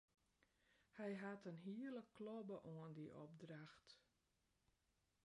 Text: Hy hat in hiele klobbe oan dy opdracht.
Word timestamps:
Hy 0.97 1.11
hat 1.23 1.43
in 1.51 1.59
hiele 1.65 2.03
klobbe 2.15 2.57
oan 2.71 2.91
dy 2.97 3.05
opdracht. 3.23 3.89